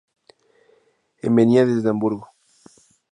[1.21, 2.25] Y venia desde Hamburgo.